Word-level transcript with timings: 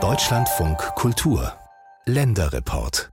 Deutschlandfunk 0.00 0.78
Kultur 0.94 1.52
Länderreport 2.06 3.10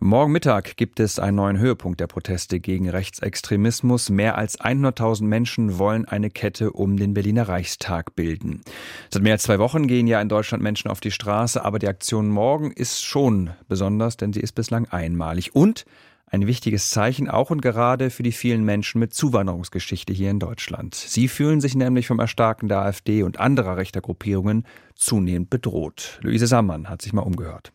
Morgen 0.00 0.32
Mittag 0.32 0.76
gibt 0.76 0.98
es 0.98 1.20
einen 1.20 1.36
neuen 1.36 1.58
Höhepunkt 1.60 2.00
der 2.00 2.08
Proteste 2.08 2.58
gegen 2.58 2.88
Rechtsextremismus. 2.90 4.10
Mehr 4.10 4.36
als 4.36 4.58
100.000 4.58 5.22
Menschen 5.22 5.78
wollen 5.78 6.06
eine 6.06 6.28
Kette 6.28 6.72
um 6.72 6.96
den 6.96 7.14
Berliner 7.14 7.48
Reichstag 7.48 8.16
bilden. 8.16 8.62
Seit 9.10 9.22
mehr 9.22 9.34
als 9.34 9.44
zwei 9.44 9.60
Wochen 9.60 9.86
gehen 9.86 10.08
ja 10.08 10.20
in 10.20 10.28
Deutschland 10.28 10.60
Menschen 10.64 10.90
auf 10.90 10.98
die 10.98 11.12
Straße, 11.12 11.64
aber 11.64 11.78
die 11.78 11.86
Aktion 11.86 12.30
morgen 12.30 12.72
ist 12.72 13.04
schon 13.04 13.50
besonders, 13.68 14.16
denn 14.16 14.32
sie 14.32 14.40
ist 14.40 14.56
bislang 14.56 14.86
einmalig 14.86 15.54
und 15.54 15.84
ein 16.30 16.46
wichtiges 16.46 16.90
Zeichen 16.90 17.28
auch 17.28 17.50
und 17.50 17.62
gerade 17.62 18.10
für 18.10 18.22
die 18.22 18.32
vielen 18.32 18.64
Menschen 18.64 18.98
mit 18.98 19.14
Zuwanderungsgeschichte 19.14 20.12
hier 20.12 20.30
in 20.30 20.38
Deutschland. 20.38 20.94
Sie 20.94 21.28
fühlen 21.28 21.60
sich 21.60 21.74
nämlich 21.74 22.06
vom 22.06 22.20
Erstarken 22.20 22.68
der 22.68 22.82
AfD 22.82 23.22
und 23.22 23.40
anderer 23.40 23.76
rechter 23.76 24.00
Gruppierungen 24.00 24.64
zunehmend 24.94 25.50
bedroht. 25.50 26.18
Luise 26.22 26.46
Sammann 26.46 26.88
hat 26.88 27.02
sich 27.02 27.12
mal 27.12 27.22
umgehört. 27.22 27.72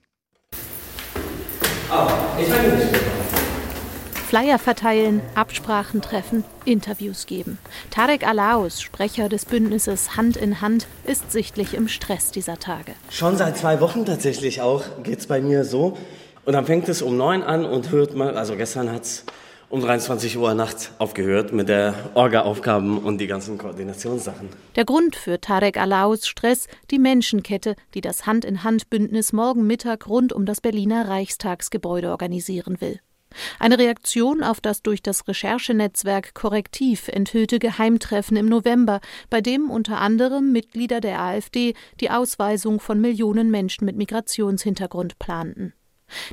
Oh, 1.91 2.07
ich 2.39 2.47
Flyer 4.33 4.57
verteilen, 4.57 5.21
Absprachen 5.35 6.01
treffen, 6.01 6.43
Interviews 6.65 7.27
geben. 7.27 7.59
Tarek 7.91 8.25
Alaus, 8.25 8.81
Sprecher 8.81 9.29
des 9.29 9.45
Bündnisses 9.45 10.17
Hand 10.17 10.37
in 10.37 10.59
Hand, 10.59 10.87
ist 11.05 11.31
sichtlich 11.31 11.75
im 11.75 11.87
Stress 11.87 12.31
dieser 12.31 12.57
Tage. 12.57 12.93
Schon 13.11 13.37
seit 13.37 13.59
zwei 13.59 13.79
Wochen 13.79 14.05
tatsächlich 14.05 14.59
auch 14.59 15.03
geht 15.03 15.19
es 15.19 15.27
bei 15.27 15.39
mir 15.39 15.63
so. 15.65 15.95
Und 16.45 16.53
dann 16.53 16.65
fängt 16.65 16.89
es 16.89 17.01
um 17.01 17.15
neun 17.15 17.41
an 17.41 17.65
und 17.65 17.91
hört 17.91 18.15
mal, 18.15 18.37
also 18.37 18.55
gestern 18.57 18.91
hat 18.91 19.03
es 19.03 19.25
um 19.69 19.81
23 19.81 20.37
Uhr 20.37 20.53
nachts 20.53 20.91
aufgehört 20.99 21.53
mit 21.53 21.69
der 21.69 21.95
Orga-Aufgaben 22.13 22.99
und 22.99 23.17
die 23.17 23.27
ganzen 23.27 23.57
Koordinationssachen. 23.57 24.49
Der 24.75 24.85
Grund 24.85 25.15
für 25.15 25.39
Tarek 25.39 25.77
Alaus 25.77 26.27
Stress, 26.27 26.67
die 26.91 26.99
Menschenkette, 26.99 27.75
die 27.93 28.01
das 28.01 28.25
Hand-in-Hand-Bündnis 28.25 29.33
morgen 29.33 29.65
Mittag 29.65 30.07
rund 30.07 30.33
um 30.33 30.45
das 30.45 30.61
Berliner 30.61 31.07
Reichstagsgebäude 31.07 32.11
organisieren 32.11 32.81
will. 32.81 32.99
Eine 33.57 33.79
Reaktion 33.79 34.43
auf 34.43 34.61
das 34.61 34.83
durch 34.83 35.01
das 35.01 35.27
Recherchenetzwerk 35.27 36.35
Korrektiv 36.35 37.07
enthüllte 37.07 37.57
Geheimtreffen 37.57 38.37
im 38.37 38.45
November, 38.45 38.99
bei 39.29 39.41
dem 39.41 39.71
unter 39.71 39.99
anderem 39.99 40.51
Mitglieder 40.51 41.01
der 41.01 41.19
AfD 41.19 41.73
die 41.99 42.11
Ausweisung 42.11 42.79
von 42.79 43.01
Millionen 43.01 43.49
Menschen 43.49 43.85
mit 43.85 43.95
Migrationshintergrund 43.95 45.17
planten. 45.17 45.73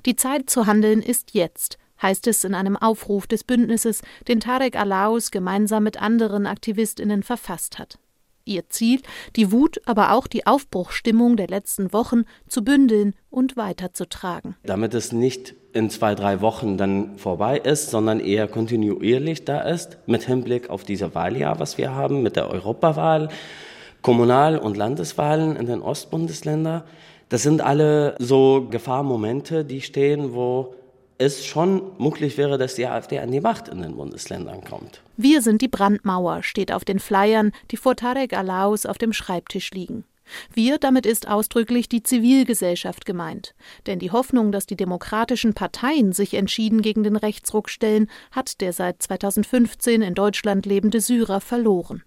Die 0.07 0.17
Zeit 0.17 0.51
zu 0.51 0.67
handeln 0.67 1.03
ist 1.03 1.35
jetzt, 1.35 1.79
heißt 2.03 2.27
es 2.27 2.45
in 2.45 2.55
einem 2.55 2.77
Aufruf 2.77 3.27
des 3.27 3.45
Bündnisses, 3.45 4.03
den 4.29 4.41
Tarek 4.41 4.77
Alaus 4.79 5.31
gemeinsam 5.31 5.85
mit 5.85 6.01
anderen 6.01 6.47
Aktivistinnen 6.47 7.23
verfasst 7.23 7.79
hat. 7.79 7.99
Ihr 8.47 8.69
Ziel, 8.69 9.01
die 9.37 9.53
Wut, 9.53 9.81
aber 9.85 10.13
auch 10.13 10.27
die 10.27 10.47
Aufbruchstimmung 10.47 11.37
der 11.37 11.47
letzten 11.47 11.93
Wochen 11.93 12.25
zu 12.49 12.65
bündeln 12.65 13.15
und 13.29 13.57
weiterzutragen. 13.57 14.57
Damit 14.65 14.95
es 14.95 15.13
nicht 15.13 15.55
in 15.73 15.91
zwei, 15.91 16.15
drei 16.15 16.41
Wochen 16.41 16.77
dann 16.77 17.17
vorbei 17.19 17.59
ist, 17.59 17.91
sondern 17.91 18.19
eher 18.19 18.49
kontinuierlich 18.49 19.45
da 19.45 19.61
ist, 19.61 19.99
mit 20.07 20.25
Hinblick 20.25 20.69
auf 20.71 20.85
diese 20.85 21.15
Wahljahr, 21.15 21.61
was 21.61 21.79
wir 21.79 21.95
haben, 21.95 22.23
mit 22.23 22.35
der 22.35 22.51
Europawahl, 22.51 23.29
Kommunal- 24.03 24.59
und 24.59 24.77
Landeswahlen 24.77 25.57
in 25.57 25.67
den 25.67 25.83
Ostbundesländern. 25.83 26.83
Das 27.31 27.45
sind 27.45 27.61
alle 27.61 28.17
so 28.19 28.67
Gefahrmomente, 28.71 29.65
die 29.65 29.81
stehen, 29.81 30.35
wo 30.35 30.75
es 31.17 31.47
schon 31.47 31.93
möglich 31.97 32.37
wäre, 32.37 32.59
dass 32.59 32.75
die 32.75 32.87
AfD 32.87 33.21
an 33.21 33.31
die 33.31 33.41
Macht 33.41 33.69
in 33.69 33.83
den 33.83 33.95
Bundesländern 33.95 34.65
kommt. 34.65 35.01
Wir 35.17 35.41
sind 35.41 35.63
die 35.63 35.69
Brandmauer, 35.69 36.43
steht 36.43 36.73
auf 36.73 36.85
den 36.85 36.99
Flyern, 36.99 37.53
die 37.71 37.77
vor 37.77 37.95
Tarek 37.95 38.37
Alaus 38.37 38.85
auf 38.85 38.99
dem 38.99 39.13
Schreibtisch 39.13 39.71
liegen. 39.71 40.05
Wir, 40.53 40.79
damit 40.79 41.07
ist 41.07 41.29
ausdrücklich 41.29 41.89
die 41.89 42.03
Zivilgesellschaft 42.03 43.07
gemeint. 43.07 43.55
Denn 43.87 44.01
die 44.01 44.11
Hoffnung, 44.11 44.51
dass 44.51 44.67
die 44.67 44.77
demokratischen 44.77 45.55
Parteien 45.55 46.13
sich 46.13 46.35
entschieden 46.35 46.83
gegen 46.83 47.05
den 47.05 47.17
Rechtsruck 47.17 47.71
stellen, 47.71 48.11
hat 48.33 48.61
der 48.61 48.73
seit 48.73 49.03
2015 49.03 50.03
in 50.03 50.15
Deutschland 50.15 50.67
lebende 50.67 51.01
Syrer 51.01 51.41
verloren. 51.41 52.03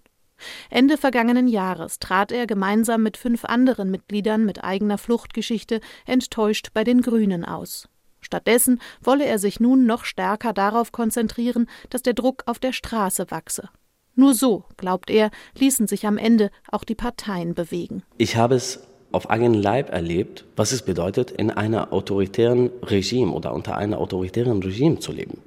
Ende 0.70 0.96
vergangenen 0.96 1.48
Jahres 1.48 1.98
trat 1.98 2.32
er 2.32 2.46
gemeinsam 2.46 3.02
mit 3.02 3.16
fünf 3.16 3.44
anderen 3.44 3.90
Mitgliedern 3.90 4.44
mit 4.44 4.64
eigener 4.64 4.98
Fluchtgeschichte 4.98 5.80
enttäuscht 6.06 6.68
bei 6.74 6.84
den 6.84 7.00
Grünen 7.00 7.44
aus. 7.44 7.88
Stattdessen 8.20 8.80
wolle 9.02 9.26
er 9.26 9.38
sich 9.38 9.60
nun 9.60 9.86
noch 9.86 10.04
stärker 10.04 10.52
darauf 10.52 10.92
konzentrieren, 10.92 11.66
dass 11.90 12.02
der 12.02 12.14
Druck 12.14 12.42
auf 12.46 12.58
der 12.58 12.72
Straße 12.72 13.30
wachse. 13.30 13.68
Nur 14.16 14.34
so, 14.34 14.64
glaubt 14.76 15.10
er, 15.10 15.30
ließen 15.58 15.86
sich 15.88 16.06
am 16.06 16.18
Ende 16.18 16.50
auch 16.70 16.84
die 16.84 16.94
Parteien 16.94 17.54
bewegen. 17.54 18.02
Ich 18.16 18.36
habe 18.36 18.54
es 18.54 18.80
auf 19.12 19.30
eigenen 19.30 19.54
Leib 19.54 19.92
erlebt, 19.92 20.44
was 20.56 20.72
es 20.72 20.82
bedeutet, 20.82 21.30
in 21.30 21.50
einer 21.50 21.92
autoritären 21.92 22.70
Regime 22.82 23.32
oder 23.32 23.52
unter 23.54 23.76
einem 23.76 23.94
autoritären 23.94 24.62
Regime 24.62 24.98
zu 24.98 25.12
leben. 25.12 25.38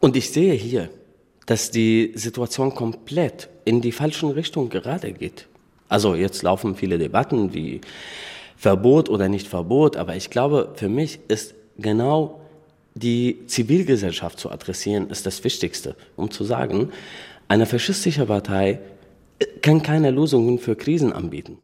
Und 0.00 0.16
ich 0.16 0.30
sehe 0.30 0.54
hier, 0.54 0.90
dass 1.48 1.70
die 1.70 2.12
Situation 2.14 2.74
komplett 2.74 3.48
in 3.64 3.80
die 3.80 3.92
falschen 3.92 4.30
Richtung 4.32 4.68
gerade 4.68 5.12
geht. 5.12 5.48
Also 5.88 6.14
jetzt 6.14 6.42
laufen 6.42 6.76
viele 6.76 6.98
Debatten 6.98 7.54
wie 7.54 7.80
Verbot 8.58 9.08
oder 9.08 9.30
nicht 9.30 9.48
Verbot, 9.48 9.96
aber 9.96 10.14
ich 10.14 10.28
glaube, 10.28 10.74
für 10.74 10.90
mich 10.90 11.20
ist 11.28 11.54
genau 11.78 12.42
die 12.94 13.46
Zivilgesellschaft 13.46 14.38
zu 14.38 14.50
adressieren, 14.50 15.08
ist 15.08 15.24
das 15.24 15.42
Wichtigste, 15.42 15.96
um 16.16 16.30
zu 16.30 16.44
sagen, 16.44 16.92
eine 17.48 17.64
faschistische 17.64 18.26
Partei 18.26 18.80
kann 19.62 19.82
keine 19.82 20.10
Lösungen 20.10 20.58
für 20.58 20.76
Krisen 20.76 21.14
anbieten. 21.14 21.62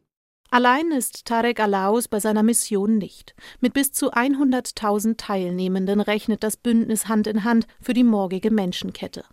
Allein 0.49 0.89
ist 0.91 1.25
Tarek 1.25 1.59
Alaus 1.59 2.07
bei 2.07 2.19
seiner 2.19 2.41
Mission 2.41 2.97
nicht. 2.97 3.35
Mit 3.59 3.73
bis 3.73 3.91
zu 3.91 4.13
100.000 4.13 5.17
Teilnehmenden 5.17 5.99
rechnet 6.01 6.41
das 6.41 6.57
Bündnis 6.57 7.07
Hand 7.07 7.27
in 7.27 7.43
Hand 7.43 7.67
für 7.81 7.93
die 7.93 8.05
morgige 8.05 8.49
Menschenkette. 8.49 9.25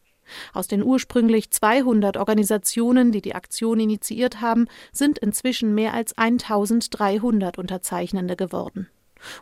Aus 0.53 0.69
den 0.69 0.83
ursprünglich 0.83 1.51
200 1.51 2.17
Organisationen, 2.17 3.13
die 3.13 3.23
die 3.23 3.35
Aktion 3.35 3.81
initiiert 3.81 4.41
haben, 4.41 4.67
sind 4.93 5.19
inzwischen 5.19 5.75
mehr 5.75 5.95
als 5.95 6.17
1300 6.17 7.59
Unterzeichnende 7.59 8.37
geworden. 8.37 8.89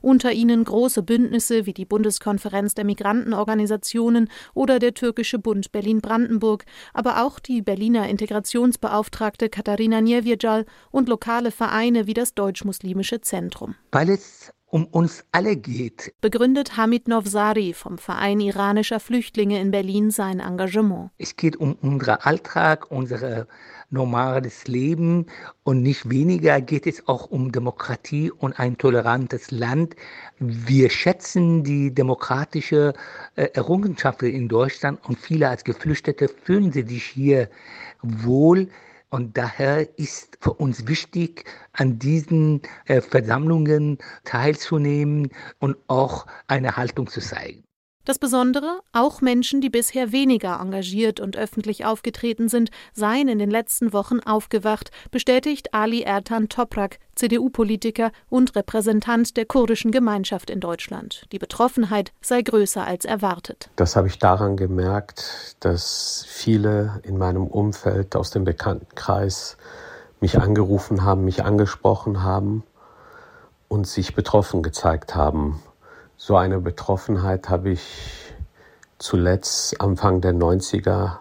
Unter 0.03 0.33
ihnen 0.33 0.65
große 0.65 1.03
Bündnisse 1.03 1.67
wie 1.67 1.73
die 1.73 1.85
Bundeskonferenz 1.85 2.75
der 2.75 2.85
Migrantenorganisationen 2.85 4.29
oder 4.55 4.79
der 4.79 4.95
Türkische 4.95 5.39
Bund 5.39 5.73
Berlin-Brandenburg, 5.73 6.65
aber 6.93 7.25
auch 7.25 7.39
die 7.39 7.63
Berliner 7.63 8.09
Integrationsbeauftragte 8.09 9.49
Katharina 9.49 10.01
Niewierjal 10.01 10.67
und 10.91 11.09
lokale 11.09 11.51
Vereine 11.51 12.07
wie 12.07 12.15
das 12.15 12.35
Deutsch-Muslimische 12.35 13.21
Zentrum. 13.21 13.75
Weil 13.93 14.11
es 14.11 14.53
um 14.71 14.87
uns 14.87 15.25
alle 15.33 15.57
geht. 15.57 16.15
Begründet 16.21 16.77
Hamid 16.77 17.09
Novsari 17.09 17.75
vom 17.75 17.99
Verein 17.99 18.41
iranischer 18.41 19.01
Flüchtlinge 19.01 19.61
in 19.61 19.71
Berlin 19.71 20.11
sein 20.11 20.41
Engagement. 20.41 21.11
Es 21.19 21.37
geht 21.37 21.57
um 21.57 21.75
unseren 21.83 22.19
Alltag, 22.21 22.91
unser 22.91 23.47
normales 23.91 24.69
Leben 24.69 25.27
und 25.65 25.83
nicht 25.83 26.09
weniger 26.09 26.61
geht 26.61 26.87
es 26.87 27.09
auch 27.09 27.27
um 27.27 27.51
Demokratie 27.51 28.31
und 28.31 28.59
ein 28.59 28.79
tolerantes 28.79 29.51
Land. 29.51 29.97
Wir 30.39 30.91
schätzen 30.91 31.65
die 31.65 31.93
demokratische 31.93 32.95
äh, 33.35 33.49
Errungenschaften 33.55 34.31
in 34.31 34.49
Deutschland 34.49 35.01
und 35.09 35.19
viele 35.19 35.49
als 35.49 35.65
Geflüchtete 35.65 36.29
fühlen 36.29 36.71
sich 36.73 37.05
hier 37.05 37.49
wohl. 38.03 38.69
Und 39.11 39.37
daher 39.37 39.99
ist 39.99 40.39
für 40.41 40.53
uns 40.55 40.87
wichtig, 40.87 41.45
an 41.73 41.99
diesen 41.99 42.63
äh, 42.87 43.01
Versammlungen 43.01 43.99
teilzunehmen 44.25 45.31
und 45.59 45.77
auch 45.89 46.27
eine 46.47 46.77
Haltung 46.77 47.09
zu 47.09 47.21
zeigen. 47.21 47.65
Das 48.11 48.19
Besondere, 48.19 48.81
auch 48.93 49.21
Menschen, 49.21 49.61
die 49.61 49.71
bisher 49.71 50.11
weniger 50.11 50.59
engagiert 50.61 51.21
und 51.21 51.37
öffentlich 51.37 51.85
aufgetreten 51.85 52.49
sind, 52.49 52.73
seien 52.93 53.29
in 53.29 53.39
den 53.39 53.53
letzten 53.53 53.93
Wochen 53.93 54.19
aufgewacht, 54.19 54.91
bestätigt 55.13 55.75
Ali 55.75 56.03
Ertan 56.03 56.49
Toprak, 56.49 56.99
CDU-Politiker 57.15 58.11
und 58.29 58.57
Repräsentant 58.57 59.37
der 59.37 59.45
kurdischen 59.45 59.93
Gemeinschaft 59.93 60.51
in 60.51 60.59
Deutschland. 60.59 61.25
Die 61.31 61.39
Betroffenheit 61.39 62.11
sei 62.21 62.43
größer 62.43 62.85
als 62.85 63.05
erwartet. 63.05 63.71
Das 63.77 63.95
habe 63.95 64.09
ich 64.09 64.19
daran 64.19 64.57
gemerkt, 64.57 65.55
dass 65.61 66.25
viele 66.27 67.01
in 67.05 67.17
meinem 67.17 67.47
Umfeld 67.47 68.17
aus 68.17 68.33
dem 68.33 68.43
Bekanntenkreis 68.43 69.57
mich 70.19 70.37
angerufen 70.37 71.05
haben, 71.05 71.25
mich 71.25 71.45
angesprochen 71.45 72.25
haben 72.25 72.65
und 73.69 73.87
sich 73.87 74.17
betroffen 74.17 74.65
gezeigt 74.65 75.15
haben 75.15 75.63
so 76.21 76.37
eine 76.37 76.61
Betroffenheit 76.61 77.49
habe 77.49 77.71
ich 77.71 77.81
zuletzt 78.99 79.81
Anfang 79.81 80.21
der 80.21 80.35
90er 80.35 81.17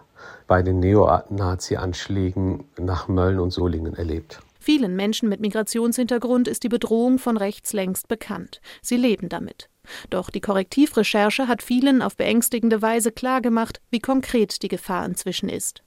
bei 0.46 0.62
den 0.62 0.81
Neonazi-Anschlägen 0.81 2.66
nach 2.78 3.07
Mölln 3.07 3.40
und 3.40 3.51
Solingen 3.51 3.94
erlebt. 3.94 4.42
Vielen 4.60 4.98
Menschen 4.98 5.30
mit 5.30 5.40
Migrationshintergrund 5.40 6.50
ist 6.50 6.63
die 6.63 6.69
Bedrohung 6.69 7.18
von 7.18 7.38
rechts 7.38 7.72
längst 7.72 8.10
bekannt. 8.10 8.60
Sie 8.81 8.98
leben 8.98 9.30
damit. 9.30 9.69
Doch 10.10 10.30
die 10.30 10.42
Korrektivrecherche 10.42 11.48
hat 11.48 11.63
vielen 11.63 12.02
auf 12.02 12.18
beängstigende 12.18 12.81
Weise 12.81 13.13
klargemacht, 13.13 13.80
wie 13.92 14.02
konkret 14.02 14.62
die 14.63 14.68
Gefahr 14.68 15.06
inzwischen 15.06 15.48
ist. 15.48 15.81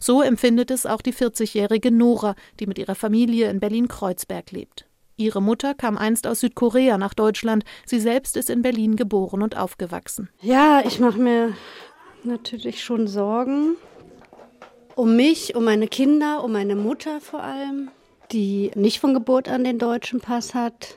So 0.00 0.22
empfindet 0.22 0.72
es 0.72 0.86
auch 0.86 1.02
die 1.02 1.14
40-jährige 1.14 1.92
Nora, 1.92 2.34
die 2.58 2.66
mit 2.66 2.78
ihrer 2.78 2.96
Familie 2.96 3.48
in 3.48 3.60
Berlin-Kreuzberg 3.60 4.50
lebt. 4.50 4.85
Ihre 5.16 5.40
Mutter 5.40 5.74
kam 5.74 5.96
einst 5.96 6.26
aus 6.26 6.40
Südkorea 6.40 6.98
nach 6.98 7.14
Deutschland. 7.14 7.64
Sie 7.86 8.00
selbst 8.00 8.36
ist 8.36 8.50
in 8.50 8.62
Berlin 8.62 8.96
geboren 8.96 9.42
und 9.42 9.56
aufgewachsen. 9.56 10.28
Ja, 10.42 10.82
ich 10.84 11.00
mache 11.00 11.18
mir 11.18 11.54
natürlich 12.22 12.84
schon 12.84 13.08
Sorgen 13.08 13.76
um 14.94 15.14
mich, 15.14 15.54
um 15.54 15.64
meine 15.64 15.88
Kinder, 15.88 16.42
um 16.42 16.52
meine 16.52 16.74
Mutter 16.74 17.20
vor 17.20 17.42
allem, 17.42 17.90
die 18.32 18.70
nicht 18.74 18.98
von 18.98 19.14
Geburt 19.14 19.48
an 19.48 19.62
den 19.62 19.78
deutschen 19.78 20.20
Pass 20.20 20.54
hat, 20.54 20.96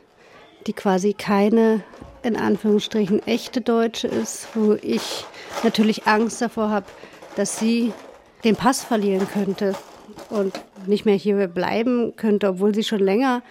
die 0.68 0.74
quasi 0.74 1.13
keine 1.13 1.83
in 2.24 2.36
Anführungsstrichen 2.36 3.25
echte 3.25 3.62
Deutsche 3.62 4.07
ist, 4.07 4.48
wo 4.54 4.74
ich 4.81 5.25
natürlich 5.63 6.07
Angst 6.07 6.42
davor 6.42 6.69
habe, 6.69 6.86
dass 7.36 7.60
sie 7.60 7.94
den 8.44 8.56
Pass 8.56 8.83
verlieren 8.83 9.27
könnte 9.31 9.75
und 10.30 10.54
nicht 10.86 11.06
mehr 11.06 11.15
hier 11.15 11.48
bleiben 11.48 12.15
könnte, 12.15 12.50
obwohl 12.50 12.74
sie 12.74 12.83
schon 12.83 13.00
länger 13.00 13.42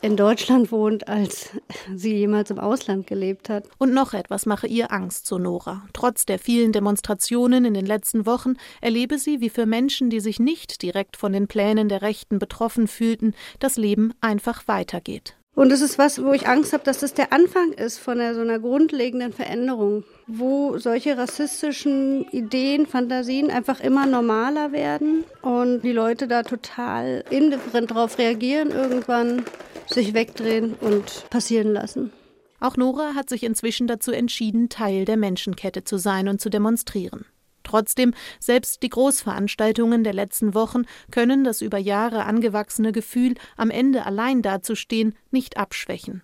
in 0.00 0.16
Deutschland 0.16 0.70
wohnt, 0.70 1.08
als 1.08 1.50
sie 1.94 2.14
jemals 2.14 2.50
im 2.50 2.58
Ausland 2.58 3.06
gelebt 3.06 3.48
hat. 3.48 3.64
Und 3.78 3.92
noch 3.92 4.14
etwas 4.14 4.46
mache 4.46 4.66
ihr 4.66 4.92
Angst, 4.92 5.26
so 5.26 5.38
Nora. 5.38 5.82
Trotz 5.92 6.26
der 6.26 6.38
vielen 6.38 6.72
Demonstrationen 6.72 7.64
in 7.64 7.74
den 7.74 7.86
letzten 7.86 8.26
Wochen 8.26 8.54
erlebe 8.80 9.18
sie, 9.18 9.40
wie 9.40 9.50
für 9.50 9.66
Menschen, 9.66 10.10
die 10.10 10.20
sich 10.20 10.38
nicht 10.38 10.82
direkt 10.82 11.16
von 11.16 11.32
den 11.32 11.48
Plänen 11.48 11.88
der 11.88 12.02
Rechten 12.02 12.38
betroffen 12.38 12.86
fühlten, 12.86 13.34
das 13.58 13.76
Leben 13.76 14.12
einfach 14.20 14.68
weitergeht. 14.68 15.37
Und 15.58 15.72
es 15.72 15.80
ist 15.80 15.98
was, 15.98 16.22
wo 16.22 16.32
ich 16.32 16.46
Angst 16.46 16.72
habe, 16.72 16.84
dass 16.84 17.00
das 17.00 17.14
der 17.14 17.32
Anfang 17.32 17.72
ist 17.72 17.98
von 17.98 18.20
einer, 18.20 18.36
so 18.36 18.42
einer 18.42 18.60
grundlegenden 18.60 19.32
Veränderung, 19.32 20.04
wo 20.28 20.78
solche 20.78 21.18
rassistischen 21.18 22.28
Ideen, 22.30 22.86
Fantasien 22.86 23.50
einfach 23.50 23.80
immer 23.80 24.06
normaler 24.06 24.70
werden 24.70 25.24
und 25.42 25.80
die 25.80 25.90
Leute 25.90 26.28
da 26.28 26.44
total 26.44 27.24
indifferent 27.30 27.90
drauf 27.90 28.18
reagieren 28.18 28.70
irgendwann 28.70 29.42
sich 29.88 30.14
wegdrehen 30.14 30.74
und 30.74 31.28
passieren 31.28 31.72
lassen. 31.72 32.12
Auch 32.60 32.76
Nora 32.76 33.16
hat 33.16 33.28
sich 33.28 33.42
inzwischen 33.42 33.88
dazu 33.88 34.12
entschieden, 34.12 34.68
Teil 34.68 35.06
der 35.06 35.16
Menschenkette 35.16 35.82
zu 35.82 35.96
sein 35.96 36.28
und 36.28 36.40
zu 36.40 36.50
demonstrieren. 36.50 37.24
Trotzdem, 37.68 38.14
selbst 38.40 38.82
die 38.82 38.88
Großveranstaltungen 38.88 40.02
der 40.02 40.14
letzten 40.14 40.54
Wochen 40.54 40.84
können 41.10 41.44
das 41.44 41.60
über 41.60 41.76
Jahre 41.76 42.24
angewachsene 42.24 42.92
Gefühl, 42.92 43.34
am 43.58 43.68
Ende 43.70 44.06
allein 44.06 44.40
dazustehen, 44.40 45.14
nicht 45.30 45.58
abschwächen. 45.58 46.22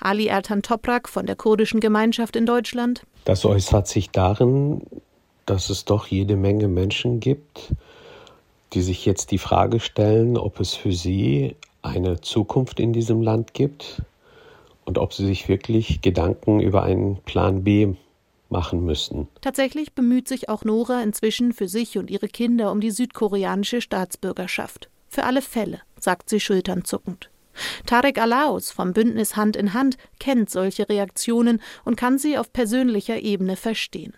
Ali 0.00 0.26
Ertan 0.26 0.62
Toprak 0.62 1.08
von 1.08 1.26
der 1.26 1.36
kurdischen 1.36 1.80
Gemeinschaft 1.80 2.34
in 2.34 2.46
Deutschland. 2.46 3.02
Das 3.26 3.44
äußert 3.44 3.86
sich 3.88 4.10
darin, 4.10 4.80
dass 5.44 5.68
es 5.68 5.84
doch 5.84 6.06
jede 6.06 6.34
Menge 6.34 6.66
Menschen 6.66 7.20
gibt, 7.20 7.74
die 8.72 8.80
sich 8.80 9.04
jetzt 9.04 9.32
die 9.32 9.38
Frage 9.38 9.80
stellen, 9.80 10.38
ob 10.38 10.60
es 10.60 10.74
für 10.74 10.92
sie 10.92 11.56
eine 11.82 12.22
Zukunft 12.22 12.80
in 12.80 12.94
diesem 12.94 13.20
Land 13.20 13.52
gibt 13.52 14.00
und 14.86 14.96
ob 14.96 15.12
sie 15.12 15.26
sich 15.26 15.46
wirklich 15.46 16.00
Gedanken 16.00 16.60
über 16.60 16.84
einen 16.84 17.16
Plan 17.18 17.64
B 17.64 17.96
machen 18.48 18.84
müssen. 18.84 19.28
Tatsächlich 19.40 19.92
bemüht 19.94 20.28
sich 20.28 20.48
auch 20.48 20.64
Nora 20.64 21.02
inzwischen 21.02 21.52
für 21.52 21.68
sich 21.68 21.98
und 21.98 22.10
ihre 22.10 22.28
Kinder 22.28 22.70
um 22.72 22.80
die 22.80 22.90
südkoreanische 22.90 23.80
Staatsbürgerschaft. 23.80 24.88
Für 25.08 25.24
alle 25.24 25.42
Fälle, 25.42 25.80
sagt 25.98 26.28
sie 26.30 26.40
schulternzuckend. 26.40 27.30
Tarek 27.86 28.20
Alaus 28.20 28.70
vom 28.70 28.92
Bündnis 28.92 29.36
Hand 29.36 29.56
in 29.56 29.72
Hand 29.72 29.96
kennt 30.20 30.50
solche 30.50 30.88
Reaktionen 30.88 31.62
und 31.84 31.96
kann 31.96 32.18
sie 32.18 32.36
auf 32.36 32.52
persönlicher 32.52 33.20
Ebene 33.20 33.56
verstehen. 33.56 34.14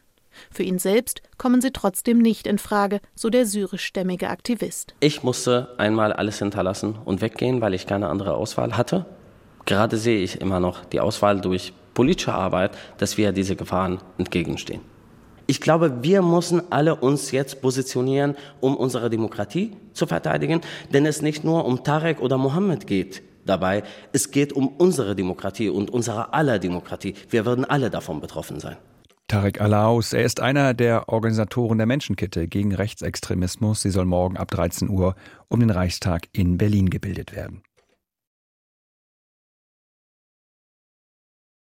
Für 0.51 0.63
ihn 0.63 0.79
selbst 0.79 1.23
kommen 1.37 1.61
sie 1.61 1.73
trotzdem 1.73 2.19
nicht 2.19 2.47
in 2.47 2.59
Frage, 2.59 3.01
so 3.15 3.29
der 3.29 3.47
syrischstämmige 3.47 4.29
Aktivist. 4.29 4.95
Ich 5.01 5.23
musste 5.23 5.75
einmal 5.79 6.13
alles 6.13 6.39
hinterlassen 6.39 6.97
und 7.05 7.21
weggehen, 7.21 7.61
weil 7.61 7.75
ich 7.75 7.87
keine 7.87 8.09
andere 8.09 8.35
Auswahl 8.35 8.77
hatte. 8.77 9.07
Gerade 9.67 9.99
sehe 9.99 10.23
ich 10.23 10.41
immer 10.41 10.61
noch 10.61 10.85
die 10.85 11.01
Auswahl 11.01 11.41
durch 11.41 11.73
politische 11.99 12.33
Arbeit, 12.33 12.79
dass 12.99 13.19
wir 13.19 13.33
diese 13.33 13.57
Gefahren 13.57 13.99
entgegenstehen. 14.19 14.83
Ich 15.49 15.61
glaube, 15.61 16.05
wir 16.05 16.23
müssen 16.23 16.63
alle 16.71 16.95
uns 16.95 17.33
jetzt 17.33 17.61
positionieren, 17.61 18.37
um 18.61 18.77
unsere 18.77 19.11
Demokratie 19.11 19.73
zu 19.95 20.07
verteidigen, 20.07 20.61
denn 20.95 21.07
es 21.07 21.23
nicht 21.23 21.43
nur 21.43 21.65
um 21.65 21.83
Tarek 21.83 22.21
oder 22.21 22.39
Mohammed 22.39 22.87
geht 22.87 23.23
dabei, 23.47 23.83
es 24.13 24.31
geht 24.31 24.53
um 24.53 24.69
unsere 24.69 25.17
Demokratie 25.17 25.71
und 25.71 25.91
unsere 25.91 26.33
aller 26.35 26.61
Demokratie. 26.61 27.15
Wir 27.31 27.45
würden 27.45 27.65
alle 27.65 27.91
davon 27.91 28.21
betroffen 28.21 28.61
sein. 28.61 28.77
Tarek 29.27 29.61
Alaus, 29.61 30.13
er 30.13 30.23
ist 30.23 30.39
einer 30.39 30.75
der 30.75 31.09
Organisatoren 31.09 31.79
der 31.79 31.89
Menschenkette 31.89 32.47
gegen 32.47 32.73
Rechtsextremismus. 32.73 33.83
Sie 33.83 33.91
soll 33.91 34.05
morgen 34.05 34.37
ab 34.37 34.53
13 34.53 34.89
Uhr 34.89 35.17
um 35.49 35.59
den 35.59 35.71
Reichstag 35.71 36.29
in 36.33 36.59
Berlin 36.59 36.91
gebildet 36.91 37.35
werden. 37.35 37.63